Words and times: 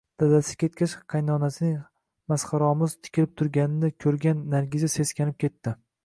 Dadasi 0.21 0.53
ketgach, 0.61 0.93
qaynonasining 1.13 1.75
masxaromuz 2.33 2.95
tikilib 3.07 3.35
turganini 3.41 3.91
ko`rgan 4.05 4.41
Nargiza 4.55 4.89
seskanib 4.95 5.37
ketdi 5.45 5.75